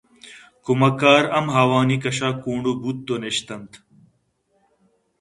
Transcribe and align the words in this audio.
کمکار 0.65 1.23
ہم 1.35 1.45
آوانی 1.61 1.97
کش 2.03 2.19
ءَ 2.27 2.39
کونڈو 2.43 2.71
بوت 2.81 3.07
ءُنشت 3.13 3.47
اَنت 3.53 3.71